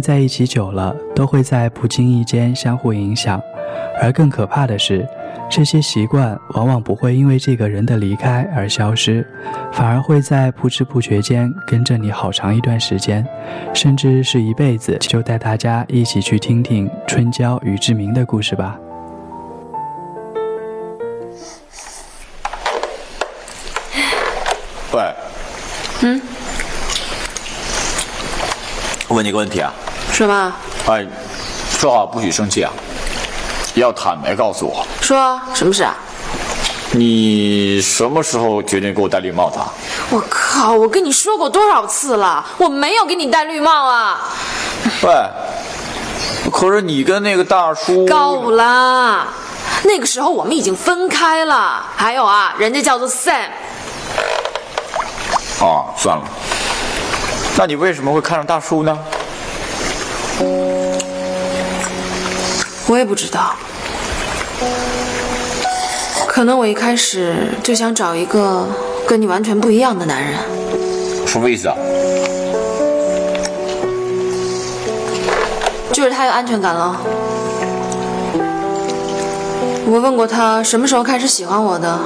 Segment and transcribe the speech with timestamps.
[0.00, 3.40] 在一起久了，都会在不经意间相互影响，
[4.00, 5.06] 而更可怕的是，
[5.50, 9.26] 这些习惯往往不会因为这个人的离开而消失，
[9.72, 13.26] 反而会在不知不觉间跟着你好长一段时间，
[13.74, 14.96] 甚至是一辈子。
[15.00, 18.78] 就带大家一起去听听春娇与志明的故事吧。
[24.92, 25.14] 喂，
[26.02, 26.20] 嗯，
[29.08, 29.72] 我问你个问题啊，
[30.20, 30.52] 什么？
[30.86, 31.06] 哎，
[31.78, 32.70] 说好不许生气啊，
[33.74, 35.94] 要坦白告诉我，说什么事啊？
[36.92, 39.58] 你什么时候决定给我戴绿帽子？
[39.58, 39.72] 啊？
[40.10, 40.74] 我靠！
[40.74, 44.20] 我跟你说过多少次了，我没有给你戴绿帽啊！
[45.02, 45.10] 喂，
[46.52, 49.26] 可是你跟那个大叔够了，
[49.84, 51.82] 那个时候我们已经分开了。
[51.96, 53.48] 还有啊，人家叫做 Sam。
[55.60, 56.24] 哦，算了，
[57.56, 58.98] 那你为什么会看上大叔呢？
[62.88, 63.54] 我也不知道，
[66.26, 68.66] 可能我一开始就想找一个
[69.06, 70.34] 跟你完全不一样的男人。
[71.26, 71.76] 什么意思啊？
[75.92, 76.96] 就是他有安全感了。
[79.86, 81.98] 我问过他什么时候开始喜欢我的。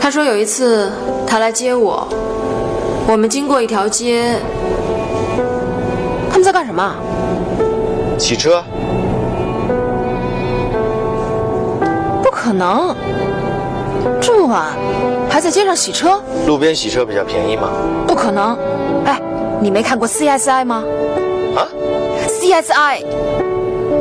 [0.00, 0.92] 他说有一次
[1.26, 2.06] 他来接我，
[3.08, 4.36] 我们经过一条街，
[6.64, 6.94] 干什么？
[8.18, 8.64] 洗车？
[12.22, 12.96] 不可能，
[14.18, 14.68] 这么晚
[15.28, 16.18] 还在街上洗车？
[16.46, 17.68] 路边洗车比较便宜吗？
[18.08, 18.56] 不可能。
[19.04, 19.20] 哎，
[19.60, 20.82] 你没看过 CSI 吗？
[21.54, 21.68] 啊
[22.28, 23.04] ？CSI，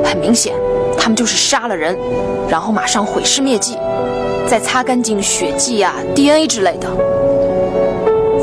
[0.06, 0.53] 很明显，
[0.97, 2.00] 他们就是杀了人，
[2.47, 3.78] 然后马上毁尸灭迹。
[4.47, 6.88] 再擦干净血迹啊、DNA 之类的，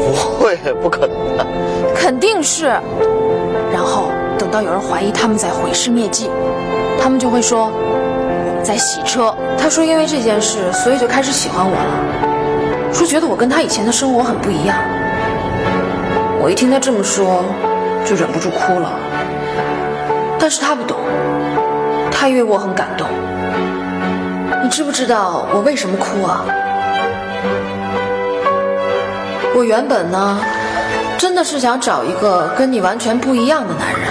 [0.05, 1.47] 不会，不可能的，
[1.95, 2.79] 肯定是。
[3.81, 6.31] 然后等到有人怀疑他们在毁尸灭迹，
[7.01, 9.35] 他们就会说我们在洗车。
[9.57, 14.77] 他说因为这件事，所以就开始喜欢我了，说觉得我跟他以前的生活很不一样。
[16.43, 17.43] 我一听他这么说，
[18.05, 18.93] 就忍不住哭了。
[20.39, 20.99] 但是他不懂，
[22.13, 23.09] 他以为我很感动。
[24.63, 26.45] 你知不知道我为什么哭啊？
[29.57, 30.39] 我原本呢，
[31.21, 34.09] 真的是想找一个跟你完全不一样的男人，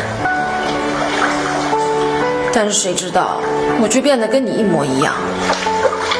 [2.54, 3.42] 但是谁知道
[3.82, 5.12] 我却变得跟你一模一样，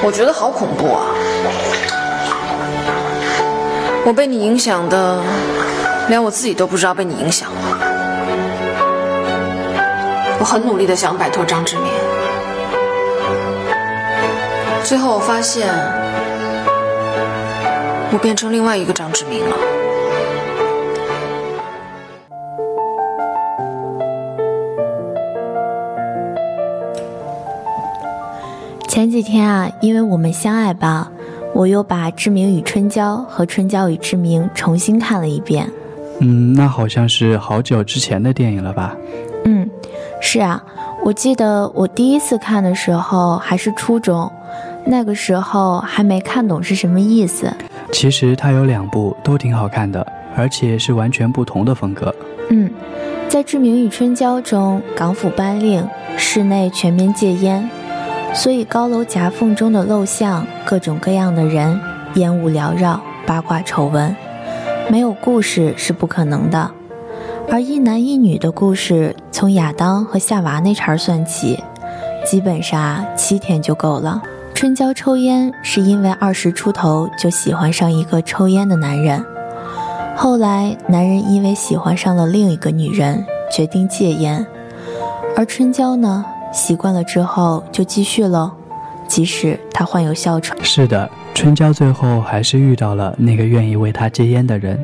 [0.02, 1.06] 我觉得好恐怖啊！
[4.04, 5.22] 我被你影响的，
[6.08, 7.78] 连我自己都不知道被你影响了。
[10.40, 11.86] 我很努力的想摆脱张志明。
[14.84, 15.70] 最后我发现，
[18.12, 19.56] 我变成另外一个张志明了。
[29.20, 31.12] 几天啊，因为我们相爱吧，
[31.54, 35.70] 我又把《志明与春娇》和《春娇与志明》重新看了一遍。
[36.22, 38.96] 嗯，那好像是好久之前的电影了吧？
[39.44, 39.70] 嗯，
[40.22, 40.64] 是啊，
[41.04, 44.32] 我记得我第一次看的时候还是初中。
[44.86, 47.54] 那个时候还没看懂是什么意思。
[47.92, 52.16] 其实它有两部都挺好看的，而且是完全不同的风格。
[52.52, 52.72] 嗯，
[53.28, 55.86] 在《志明与春娇》中，港府颁令
[56.16, 57.70] 室内全面戒烟，
[58.34, 61.80] 所以高楼夹缝中的陋巷，各种各样的人，
[62.16, 64.16] 烟雾缭绕，八卦丑闻，
[64.90, 66.72] 没有故事是不可能的。
[67.52, 71.62] 而一男一女的故事，从亚当和夏娃那茬算起，
[72.26, 74.22] 基本上七天就够了。
[74.54, 79.26] 春娇抽烟是因为二十出头就喜欢上一个抽烟的男人，
[80.16, 84.46] 后来男人因为喜欢上了另一个女人，决定戒烟，
[85.36, 88.52] 而春娇呢，习惯了之后就继续了，
[89.08, 90.58] 即使他患有哮喘。
[90.64, 94.84] 是的，春娇最后还是遇到了那个愿意为她戒烟的人。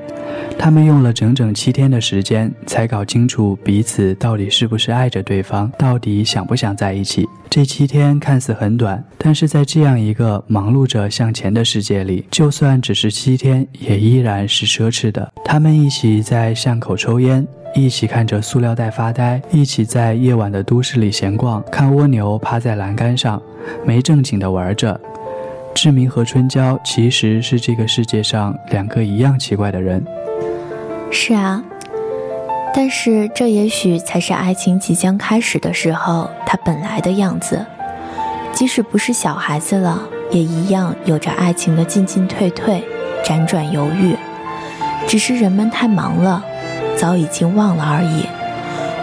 [0.57, 7.25] 他们用了整整七天的时间，才搞清楚彼此到底是不是爱着对方，到底想不想在一起。
[7.49, 15.31] 这七天看似很短，但是在这样一个忙碌着向前的世界里，就算只是七天，也依然是奢侈的。
[15.43, 23.41] 他们一起在巷口抽烟，一起看着塑料袋发呆，一起在夜晚的都市里闲逛，看蜗牛趴在栏杆上，
[23.85, 24.99] 没正经的玩着。
[25.73, 30.03] 志明和春娇其实是这个世界上两个一样奇怪的人。
[31.11, 31.63] 是啊，
[32.73, 37.65] 但是这也许才是爱情即将开始的时候它本来的样子。
[38.53, 42.83] 即使不是小孩子了，也一样有着爱情的进进退退、
[43.23, 44.15] 辗转犹豫。
[45.07, 46.43] 只是人们太忙了，
[46.95, 48.25] 早已经忘了而已。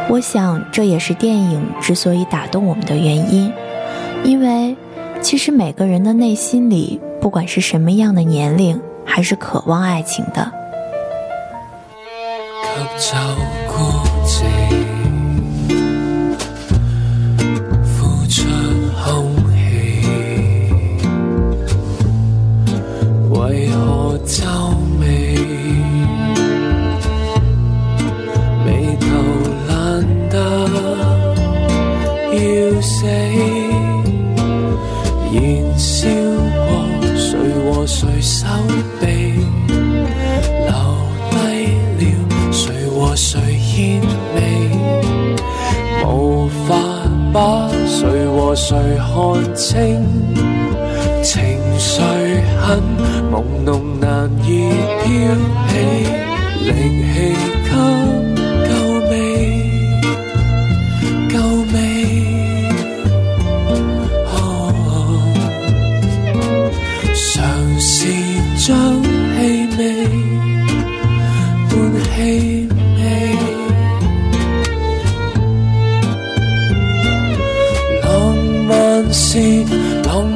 [0.08, 3.52] 我想这也是电影之所以打动我们的原因，
[4.24, 4.76] 因为
[5.20, 10.50] 其实每个人的内心里，不管是什么样的年龄，还是渴望爱情的。
[12.74, 13.16] 合奏
[13.68, 13.74] 孤
[14.24, 14.61] 寂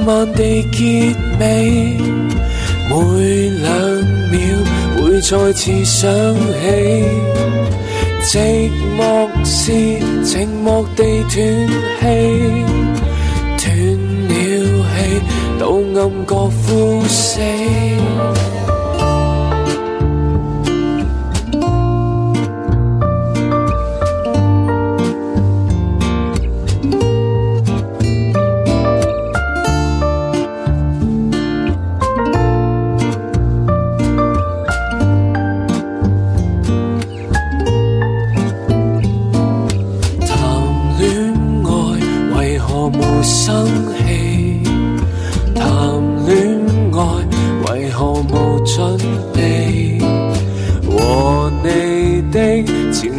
[0.07, 1.45] 慢地结尾，
[2.89, 2.95] 每
[3.61, 3.73] 两
[4.31, 4.39] 秒
[4.95, 6.09] 会再次想
[6.63, 6.65] 起。
[8.23, 9.01] 寂寞
[9.45, 9.73] 是
[10.23, 11.35] 静默地断
[11.99, 12.07] 气，
[13.59, 13.67] 断
[14.29, 14.31] 了
[14.95, 14.97] 气，
[15.59, 15.63] 到
[15.97, 16.31] 暗角
[16.69, 17.41] 呼死。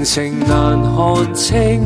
[0.03, 1.83] 情难看清，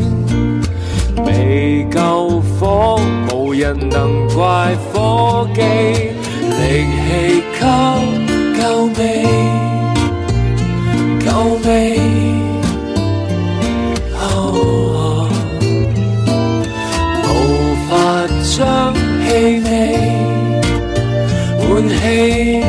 [1.25, 2.99] 未够火，
[3.33, 7.65] 无人能怪伙计，力气给
[8.61, 8.99] 够未？
[11.25, 11.29] 够
[11.65, 11.69] 未？
[17.27, 17.29] 无
[17.89, 17.91] 法
[18.41, 18.93] 将
[19.25, 19.27] 气
[19.65, 19.69] 味
[21.59, 22.61] 换气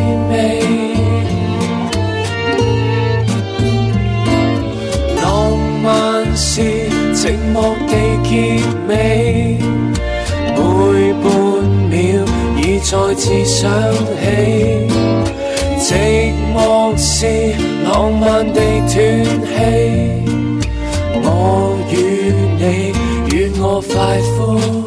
[8.93, 9.57] 你，
[10.55, 10.61] 每
[11.23, 11.25] 半
[11.89, 11.97] 秒
[12.59, 13.61] 已再次想
[14.21, 14.23] 起。
[15.81, 15.89] 寂
[16.55, 16.57] 寞
[16.97, 17.27] 是
[17.85, 18.95] 浪漫地断气，
[21.25, 21.27] 我
[21.91, 21.95] 与
[22.59, 22.63] 你，
[23.35, 23.93] 愿我快
[24.37, 24.82] 枯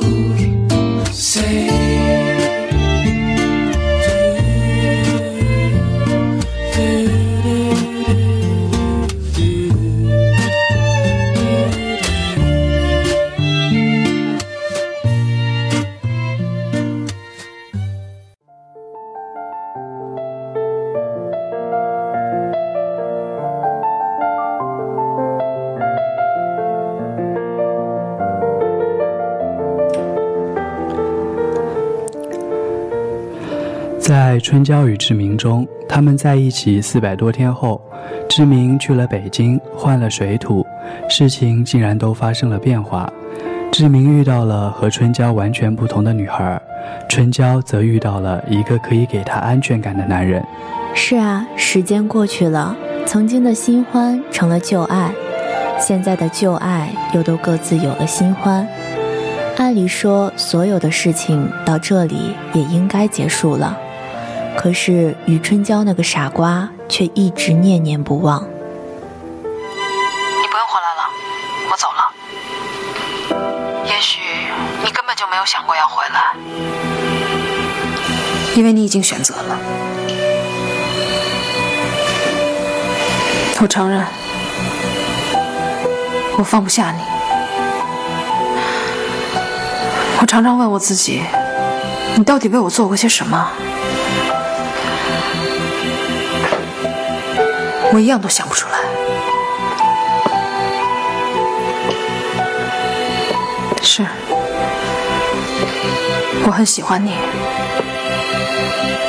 [34.46, 37.82] 春娇与志明》中，他们在一起四百多天后，
[38.30, 40.64] 志明去了北京，换了水土，
[41.10, 43.12] 事情竟然都发生了变化。
[43.72, 46.62] 志明遇到了和春娇完全不同的女孩，
[47.10, 50.46] 春娇则遇到了一个可以给她安全感的男人。
[50.94, 55.12] 是啊，时间过去了，曾经的新欢成了旧爱，
[55.80, 58.68] 现在的旧爱又都各自有了新欢。
[59.58, 63.76] 按理说，所有的事情到这里也应该结束了。
[64.58, 68.42] 可是余春娇那个傻瓜却一直念念不忘。
[68.42, 68.48] 你
[70.48, 71.10] 不用回来了，
[71.72, 72.12] 我走了。
[73.86, 74.22] 也许
[74.84, 76.36] 你根本就没有想过要回来，
[78.56, 79.60] 因为你已经选择了。
[83.62, 84.04] 我承认，
[86.38, 87.02] 我放不下你。
[90.20, 91.22] 我常常问我自己，
[92.16, 93.52] 你到底为我做过些什么？
[97.96, 98.76] 我一样都想不出来。
[103.82, 104.06] 是，
[106.46, 107.14] 我很喜欢你，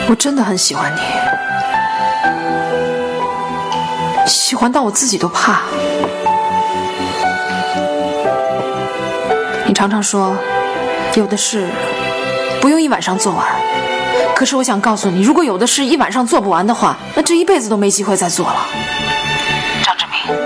[0.09, 1.01] 我真的很喜欢你，
[4.29, 5.63] 喜欢到我自己都怕。
[9.67, 10.37] 你常常说，
[11.17, 11.67] 有的事
[12.61, 13.45] 不用一晚上做完。
[14.37, 18.67] 可是我想告诉你，如果有的事一晚上做不完的话，那这一辈子都没机会再做了。
[19.83, 20.37] 张志明，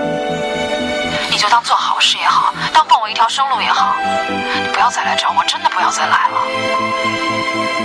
[1.29, 3.93] 你就当做好事也好，当放我一条生路也好，
[4.63, 6.37] 你不要再来找我，真的不要再来了。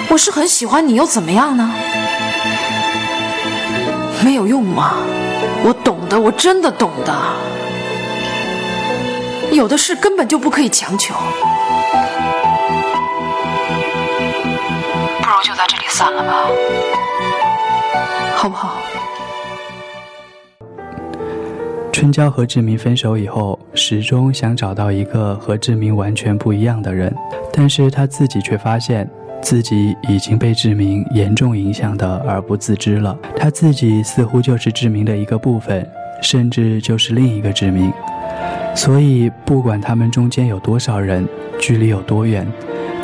[0.08, 1.74] 我是很喜欢你，又怎么样呢？
[4.22, 4.92] 没有用吗？
[5.64, 7.12] 我懂的，我真的懂的。
[9.50, 11.16] 有的事根本就不可以强求，
[15.36, 16.48] 如就在这里散了吧，
[18.34, 18.80] 好不好？
[21.92, 27.14] 春娇和志明分手以后，始终想找到一个和志明完全不一样的人，
[27.52, 29.06] 但是她自己却发现
[29.42, 33.14] 自己已经被志明严重影响的而不自知了。
[33.36, 35.86] 她自己似乎就是志明的一个部分，
[36.22, 37.92] 甚至就是另一个志明。
[38.74, 41.28] 所以，不管他们中间有多少人，
[41.58, 42.46] 距离有多远，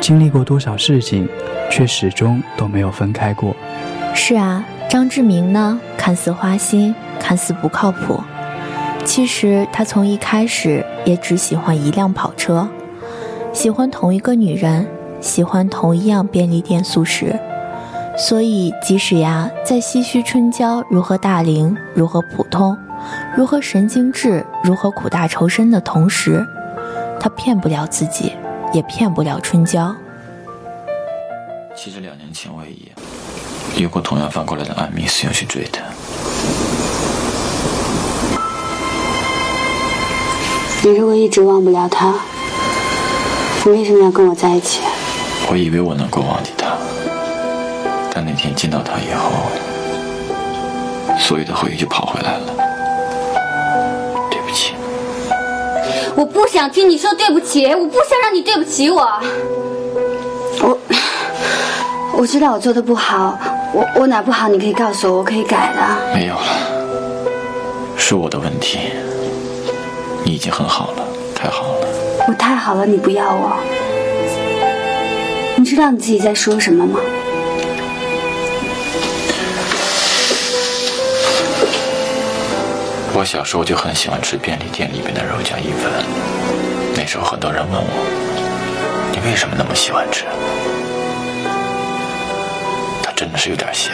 [0.03, 1.29] 经历过多少事情，
[1.71, 3.55] 却始终都没有分开过。
[4.13, 8.21] 是啊，张志明呢，看似花心，看似不靠谱，
[9.05, 12.67] 其实他从一开始也只喜欢一辆跑车，
[13.53, 14.85] 喜欢同一个女人，
[15.21, 17.39] 喜欢同一样便利店素食。
[18.17, 22.77] 所以，即使呀，在唏嘘春娇如何大龄，如何普通。
[23.37, 26.45] 如何神经质，如何苦大仇深的同时，
[27.21, 28.33] 他骗不了自己，
[28.73, 29.95] 也骗不了春娇。
[31.75, 32.95] 其实两年前我也一样，
[33.77, 35.81] 有过同样翻过来的暗迷，死要去追他。
[40.83, 42.13] 你如果一直忘不了他，
[43.63, 44.81] 你为什么要跟我在一起？
[45.49, 46.75] 我以为我能够忘记他，
[48.11, 49.31] 但那天见到他以后，
[51.19, 52.62] 所有的回忆就跑回来了。
[56.23, 59.05] 我不想听你说对不起，我不想让你对不起我。
[60.61, 60.79] 我
[62.13, 63.37] 我知道我做的不好，
[63.73, 66.15] 我我哪不好你可以告诉我，我可以改的。
[66.17, 66.45] 没有了，
[67.97, 68.79] 是我的问题。
[70.23, 71.87] 你已经很好了，太好了。
[72.29, 73.57] 我太好了，你不要我。
[75.57, 77.01] 你知道你自己在说什么吗？
[83.15, 86.03] 我小时候就很喜欢吃便利店里边的肉夹意粉，
[86.95, 90.25] 那时候很多人问我，你为什么那么喜欢吃？
[93.03, 93.93] 它真的是有点咸，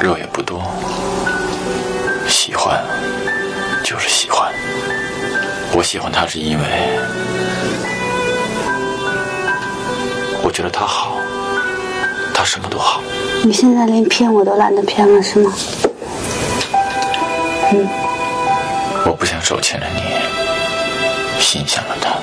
[0.00, 0.62] 肉也不多，
[2.28, 2.80] 喜欢
[3.82, 4.52] 就是喜欢。
[5.74, 6.64] 我喜欢它是因为
[10.44, 11.16] 我觉得它好，
[12.32, 13.02] 它什么都好。
[13.42, 15.52] 你现在连骗我都懒得骗了是吗？
[19.06, 20.02] 我不想手牵着你，
[21.40, 22.20] 心想着他。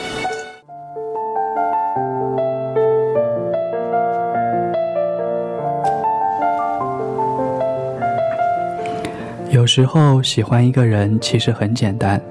[9.50, 12.22] 有时候喜欢一个人其实很简单，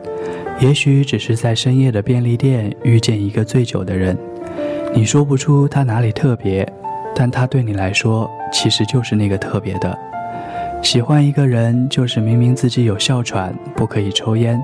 [0.61, 4.17] 也许只是在深夜的便利店遇见一个醉酒的人，
[4.95, 6.67] 你说不出他哪里特别，
[7.17, 10.08] 但他对你来说其实就是那个特别的。
[10.80, 14.58] 喜欢一个人，就是明明自己有哮喘，不可以抽烟，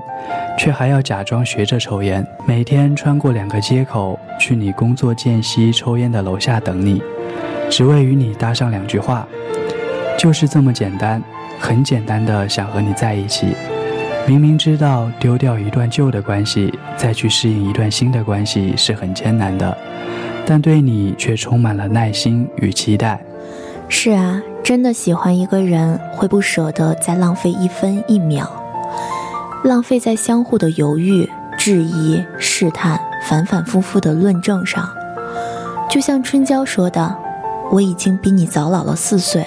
[0.57, 7.01] 却还要假装学着抽烟，每天穿过两个街口，去你工作间隙抽烟的楼下等你，
[7.69, 9.27] 只为与你搭上两句话，
[10.17, 11.21] 就是这么简单，
[11.59, 13.47] 很简单的想和你在一起。
[14.27, 19.77] 明明知道丢掉一段旧的关系，再去适应一段新的关系是很艰难的，
[20.43, 23.19] 但对你却充满了耐心与期待。
[23.87, 24.41] 是啊。
[24.65, 28.51] 真的喜欢一个人，会不舍得再浪费一分一秒，
[29.63, 34.89] 浪费在相互的犹豫、质疑、试探、反反复复的论证上。
[35.87, 37.15] 就像春娇说的
[37.69, 39.45] ：“我已经比你早老了四岁，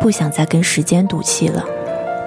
[0.00, 1.64] 不想再跟时间赌气了。”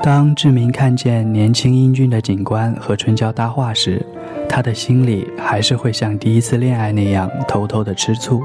[0.03, 4.05] 当志明看见年轻英俊的警官和春娇搭话时，
[4.49, 8.43] 他的心里还是会像第一次恋爱那样偷偷的吃醋。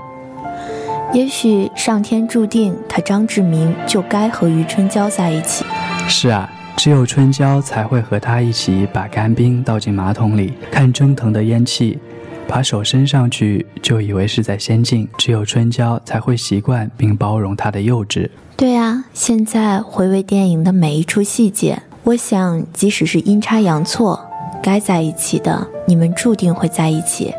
[1.14, 5.64] 也许上天注定他张志明就该和余春娇在一起。
[6.06, 11.98] 是啊，只有春娇才会和他一起把干冰倒进马桶里，看蒸腾的烟气，
[12.46, 15.08] 把手伸上去就以为是在仙境。
[15.16, 18.28] 只有春娇才会习惯并包容他的幼稚。
[18.54, 24.20] 对啊，现在回味电影的每一处细节，我想即使是阴差阳错，
[24.62, 27.32] 该在一起的你们注定会在一起。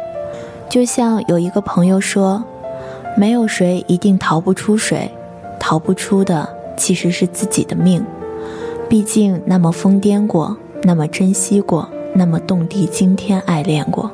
[0.67, 2.43] 就像有一个朋友说。
[3.17, 5.11] 没有谁一定逃不出水，
[5.59, 6.47] 逃不出的
[6.77, 8.03] 其实是自己的命。
[8.87, 14.09] 毕竟那么疯癫过，那么珍惜过，那么动地惊天爱恋过。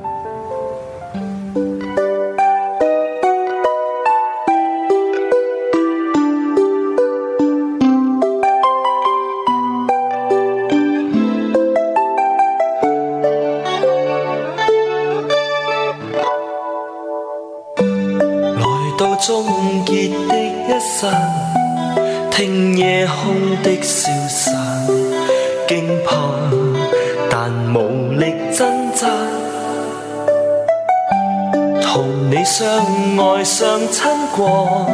[34.36, 34.86] 过，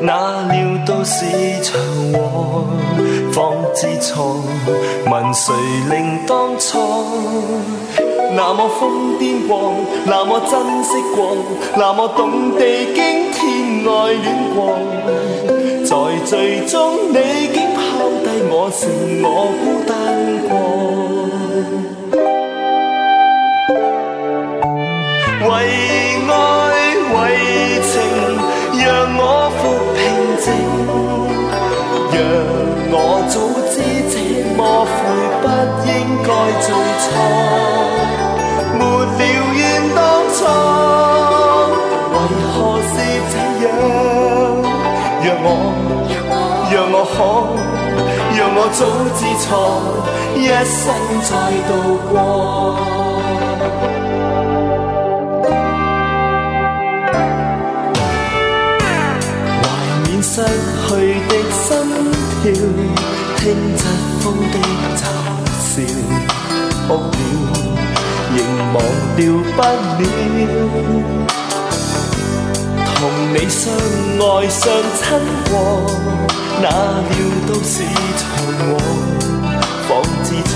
[0.00, 1.26] 哪料到是
[1.62, 1.78] 场
[2.14, 2.64] 祸，
[3.30, 4.42] 方知错，
[5.10, 5.52] 问谁
[5.90, 6.78] 令当初？
[8.34, 9.74] 那么疯癫过，
[10.06, 11.36] 那么珍惜过，
[11.76, 14.58] 那么懂地惊天爱恋过，
[15.84, 17.18] 在最终你
[17.52, 17.80] 竟抛
[18.24, 18.88] 低我，剩
[19.22, 19.26] 我
[19.60, 19.90] 孤单
[20.48, 20.50] 过。
[25.44, 25.50] 为
[26.26, 26.30] 爱
[36.64, 36.68] 最
[37.02, 37.04] 初。
[38.78, 39.20] 没了
[39.54, 39.60] 怨
[39.94, 40.00] 当
[40.32, 40.38] 初，
[42.12, 42.16] 为
[42.52, 42.54] 何
[42.90, 42.94] 是
[43.32, 43.66] 这样？
[45.24, 45.46] 让我，
[46.72, 47.14] 让我可，
[48.36, 48.80] 让我早
[49.18, 49.46] 知错，
[50.36, 50.82] 一生
[51.28, 51.30] 再
[51.68, 51.70] 度
[52.10, 52.12] 过。
[59.60, 59.64] 怀
[60.04, 60.34] 缅失
[60.86, 60.88] 去
[61.28, 61.62] 的心
[62.42, 62.44] 跳，
[63.36, 63.40] 听
[63.76, 63.80] 疾
[64.20, 64.54] 风的
[64.96, 65.00] 嘲
[65.60, 65.74] 笑，
[66.88, 67.52] 哭了。
[68.34, 68.38] 仍
[68.72, 68.76] 忘
[69.14, 69.20] 掉
[69.54, 69.66] 不了，
[72.96, 72.98] 同
[73.34, 73.60] 你相
[74.18, 74.62] 爱相
[74.96, 75.02] 亲
[75.50, 75.52] 过，
[76.62, 76.64] 哪
[77.10, 77.12] 料
[77.46, 77.74] 都是
[78.16, 78.22] 场
[78.56, 78.60] 祸，
[79.86, 79.90] 方
[80.24, 80.52] 知错，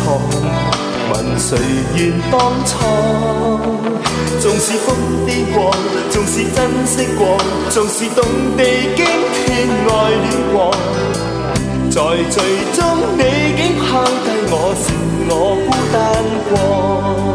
[1.12, 1.48] 问谁
[1.96, 2.34] 愿当
[2.64, 2.72] 初？
[4.40, 4.86] 纵是疯
[5.26, 5.56] 癫过，
[6.10, 7.36] 纵是珍惜过，
[7.68, 8.24] 纵是动
[8.56, 8.60] 地
[8.96, 9.90] 惊天爱
[10.22, 10.56] 恋过，
[11.90, 12.36] 在最
[12.72, 12.78] 终
[13.18, 13.20] 你
[13.58, 14.54] 竟抛低我，
[15.28, 15.96] 我孤单
[16.48, 17.25] 过。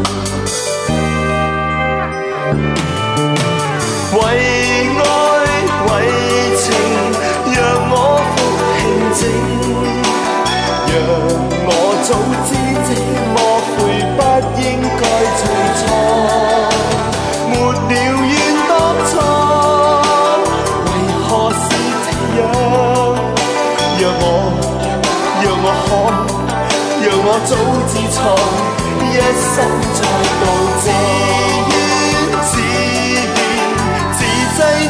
[27.46, 27.50] 早
[27.88, 28.16] 知错，
[29.02, 29.14] 一
[29.54, 29.54] 生
[29.94, 30.00] 再
[30.40, 30.42] 度
[30.80, 30.84] 自
[31.70, 31.72] 怨
[32.44, 32.62] 自怨。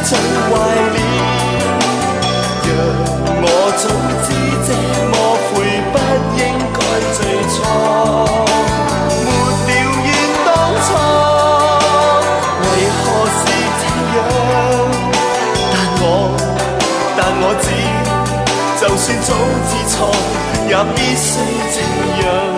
[0.03, 0.19] 最怀
[0.91, 0.95] 念，
[2.65, 2.69] 让
[3.41, 3.45] 我
[3.77, 3.83] 早
[4.25, 4.27] 知
[4.67, 4.69] 这
[5.09, 5.15] 么
[5.47, 5.51] 悔，
[5.93, 5.95] 不
[6.37, 6.41] 应
[6.73, 6.77] 该
[7.13, 7.55] 最初。
[9.65, 10.07] 没了怨
[10.43, 10.47] 当
[10.83, 10.87] 初，
[12.59, 12.63] 为
[12.99, 13.01] 何
[13.39, 13.41] 是
[13.79, 13.81] 这
[14.13, 14.19] 样？
[15.71, 16.03] 但我
[17.17, 17.65] 但我知，
[18.77, 19.29] 就算早
[19.69, 19.95] 知错，
[20.73, 21.39] 也必须
[21.71, 22.52] 这样？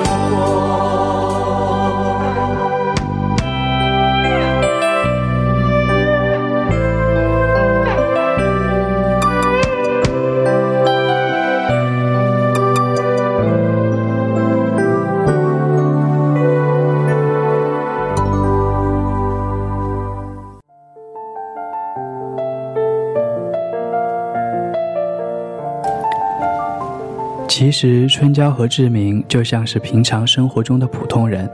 [27.57, 31.49] 其实，春娇和志明就像是平常生活中的普通人，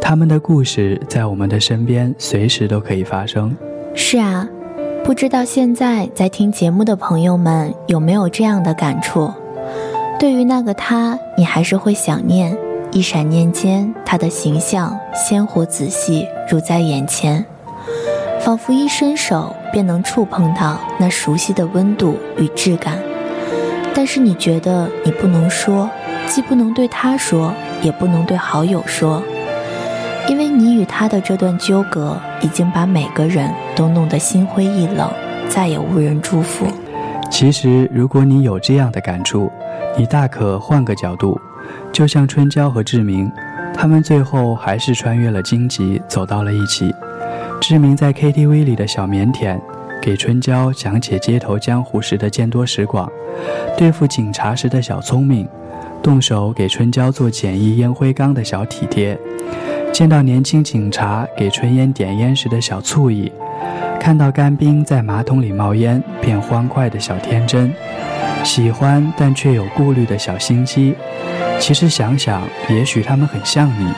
[0.00, 3.54] 他们的故事在我们的身边随时都可以发生。
[3.94, 4.48] 是啊，
[5.04, 9.30] 不知道现在在听节目的朋友们有没有这样的感触？
[10.18, 12.56] 对于那个他，你还是会想念。
[12.90, 17.44] 一闪念间，他的形象鲜活仔细，如在眼前，
[18.40, 22.96] 仿佛一伸手便能触碰到那熟悉的温度与质感。
[23.94, 25.88] 但是你觉得你不能说，
[26.26, 29.22] 既不能对他说，也不能对好友说，
[30.28, 35.08] 因为你与他的这段纠葛已经把每个人都弄得心灰意冷，
[35.48, 36.66] 再也无人祝福。
[37.30, 39.50] 其实，如果你有这样的感触，
[39.96, 41.40] 你大可换个角度，
[41.92, 43.30] 就像春娇和志明，
[43.72, 46.92] 他们最后还是穿越了荆棘，走到了一起。
[47.60, 49.58] 志明在 KTV 里的小腼腆。
[50.04, 53.10] 给春娇讲解街头江湖时的见多识广，
[53.74, 55.48] 对付警察时的小聪明，
[56.02, 59.18] 动手给春娇做简易烟灰缸的小体贴，
[59.94, 63.32] 见到年轻警察给春烟点烟时的小醋意，
[63.98, 67.72] 看到干冰在马桶里冒烟便欢快的小天真，
[68.44, 70.94] 喜欢但却有顾虑的小心机。
[71.58, 73.90] 其实想想，也许他们很像你，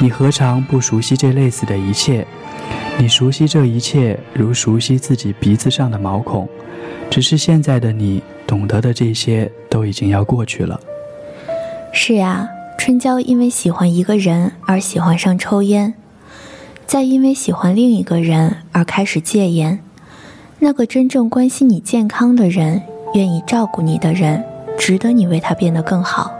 [0.00, 2.24] 你何尝不熟悉这类似的一切？
[3.00, 6.46] 你熟悉这一切，如熟悉自己鼻子上的毛孔，
[7.08, 10.78] 只是现在的你懂得的这些都已经要过去了。
[11.94, 12.46] 是呀，
[12.78, 15.94] 春娇因为喜欢一个人而喜欢上抽烟，
[16.86, 19.80] 再因为喜欢另一个人而开始戒烟，
[20.58, 22.82] 那个真正关心你健康的人，
[23.14, 24.44] 愿意照顾你的人，
[24.78, 26.30] 值得你为他变得更好。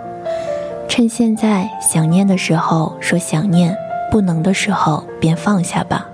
[0.86, 3.74] 趁现在想念的时候说想念，
[4.12, 6.06] 不能的时候便放下吧。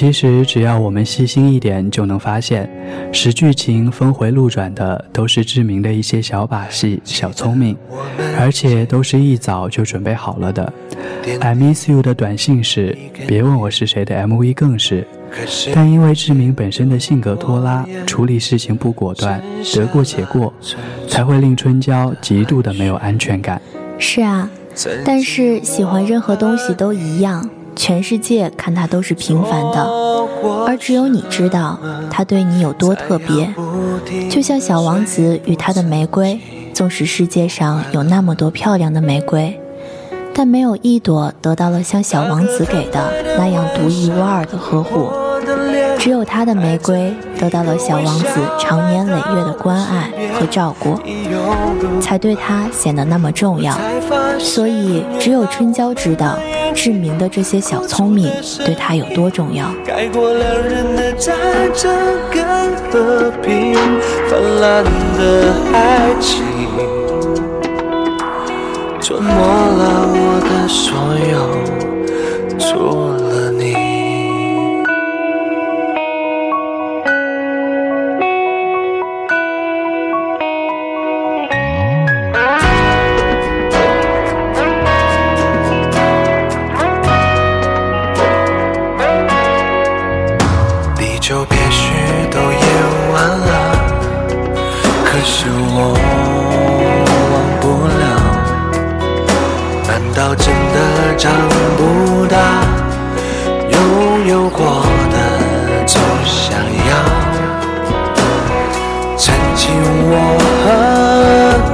[0.00, 2.66] 其实，只要我们细心一点，就能发现，
[3.12, 7.76] 使剧情峰回路转的都是志明的一些小把戏、小聪明，
[8.38, 10.72] 而且都是一早就准备好了的。
[11.40, 12.96] I miss you 的短信是
[13.28, 15.06] “别问我是谁”的 MV 更是，
[15.74, 19.38] 但因为志明本身的性格拖拉，处理事情不果断，
[19.74, 20.50] 得过且过，
[21.06, 23.60] 才会令春娇极度的没有安全感。
[23.98, 24.48] 是啊，
[25.04, 27.46] 但是喜欢任何东西都一样。
[27.80, 29.82] 全世界看他都是平凡的，
[30.66, 31.78] 而只有你知道
[32.10, 33.50] 他对你有多特别。
[34.28, 36.38] 就像小王子与他的玫瑰，
[36.74, 39.58] 纵使世界上有那么多漂亮的玫瑰，
[40.34, 45.08] 但没有一朵得到了像小王子给的那样独一无二的呵护。
[45.98, 48.26] 只有他的玫瑰得到了小王子
[48.58, 50.98] 长年累月的关爱和照顾，
[51.98, 53.74] 才对他显得那么重要。
[54.38, 56.38] 所以，只有春娇知道
[56.82, 58.32] 志明的这些小聪明
[58.64, 59.70] 对他有多重要。
[59.84, 61.36] 盖过两人的战
[61.74, 61.94] 争
[62.32, 62.42] 跟
[62.90, 63.74] 和平，
[64.30, 64.82] 泛滥
[65.18, 66.42] 的爱情，
[68.98, 70.96] 吞没了我的所
[71.28, 71.36] 有，
[72.58, 73.09] 错
[100.40, 100.76] 真的
[101.16, 101.30] 长
[101.76, 102.36] 不大？
[103.68, 103.76] 拥
[104.26, 104.58] 有过
[105.12, 105.14] 的
[105.86, 106.90] 总想要。
[109.16, 109.60] 曾经
[110.10, 110.14] 我
[110.64, 110.66] 和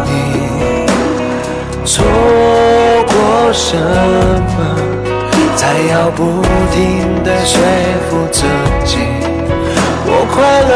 [0.04, 0.08] 你
[1.84, 1.94] 错
[3.06, 3.14] 过
[3.52, 4.56] 什么？
[5.56, 6.20] 才要不
[6.70, 6.76] 停
[7.24, 7.54] 的说
[8.10, 8.42] 服自
[8.84, 8.98] 己，
[10.04, 10.36] 我快
[10.68, 10.72] 乐。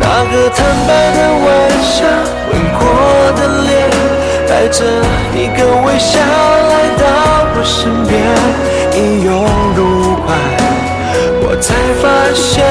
[0.00, 1.46] 那个坦白的微
[1.82, 2.00] 笑，
[2.50, 2.80] 吻过
[3.36, 3.70] 的脸，
[4.62, 4.84] 带着
[5.34, 7.02] 一个微笑来到
[7.52, 8.14] 我身边，
[8.94, 9.28] 一拥
[9.74, 10.24] 入怀。
[11.42, 12.62] 我才发现，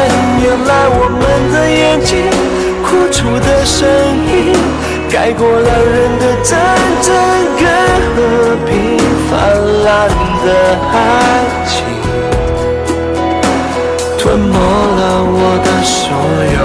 [0.41, 2.32] 原来我们的眼睛
[2.88, 3.84] 哭出的声
[4.25, 4.56] 音，
[5.12, 6.56] 盖过了人的真
[7.04, 7.12] 正
[7.60, 7.67] 跟
[8.15, 8.19] 和
[8.65, 8.71] 平，
[9.27, 9.30] 泛
[9.84, 9.91] 滥
[10.45, 10.47] 的
[10.93, 10.95] 爱
[11.67, 11.75] 情，
[14.17, 16.08] 吞没了我的所
[16.56, 16.58] 有，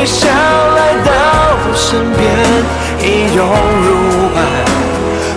[0.00, 1.10] 微笑来到
[1.60, 2.24] 我身边，
[3.04, 3.04] 一
[3.36, 3.44] 拥
[3.84, 3.86] 入
[4.32, 4.40] 怀。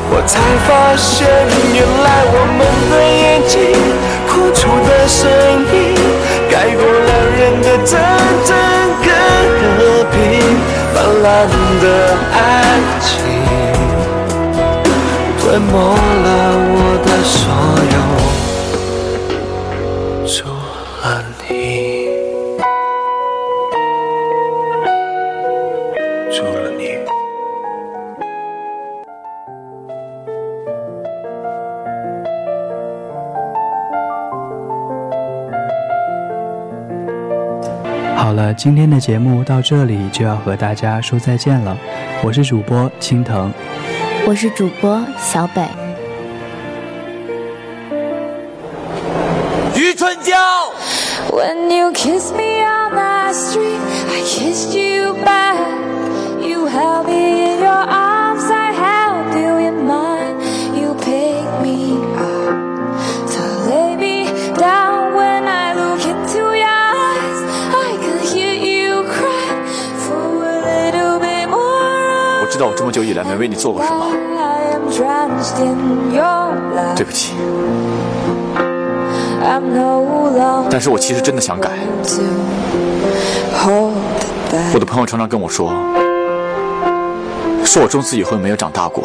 [0.10, 1.28] 我才发现，
[1.74, 3.60] 原来我们的眼睛
[4.26, 5.20] 哭出的声
[5.68, 5.76] 音，
[6.50, 7.92] 盖过了人的战
[8.46, 8.56] 争
[9.04, 9.12] 跟
[9.76, 9.80] 和
[10.14, 10.16] 平，
[10.94, 11.28] 泛滥
[11.82, 11.86] 的
[12.32, 12.40] 爱
[13.02, 13.12] 情，
[15.42, 16.28] 吞没了
[16.72, 17.36] 我的所
[17.92, 17.93] 有。
[38.34, 41.78] 好了，今天的节目到这里就要和大家说再见了。
[42.24, 43.52] 我是主播青藤，
[44.26, 45.62] 我是主播小北。
[49.76, 50.34] 余春娇。
[51.30, 55.56] When you kissed me on the street, I kissed you back.
[56.42, 58.13] You held me in your arms,
[72.94, 74.06] 久以来没为你做过什么，
[76.96, 77.34] 对不起。
[80.70, 81.72] 但是我其实真的想改。
[84.74, 85.74] 我的朋友常常跟我说，
[87.66, 89.04] 说我从此以后没有长大过，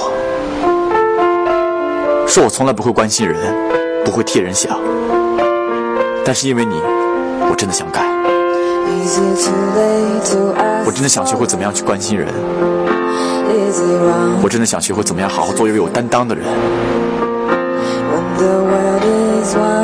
[2.27, 3.37] 说我从来不会关心人，
[4.05, 4.79] 不会替人想。
[6.27, 6.75] 但是因为你，
[7.51, 8.07] 我真的想改，
[10.85, 12.29] 我真的想学会怎么样去关心人，
[14.43, 16.45] 我真的想学会怎么样好好做一个有担当的人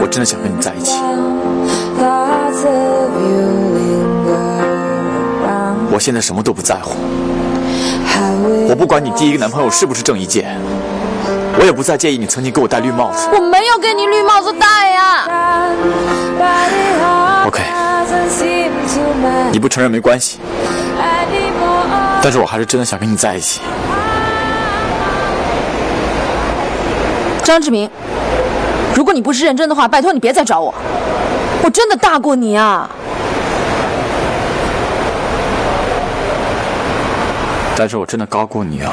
[0.00, 0.98] 我真的想跟你在一起。
[5.90, 6.96] 我现在什么都不在乎，
[8.68, 10.58] 我不管你第一个男朋友是不是郑伊健，
[11.58, 13.28] 我也不再介意你曾经给我戴绿帽子。
[13.32, 15.28] 我没有给你绿帽子戴呀、
[17.46, 17.62] OK
[19.52, 20.38] 你不承认没关系
[22.24, 23.60] 但是我还是真的想跟你在一起。
[27.42, 27.90] 张志明，
[28.94, 30.74] 如果你不是认真的话，拜托你别再找我，
[31.62, 32.88] 我真的大过你啊！
[37.76, 38.90] 但是我真的高过你啊！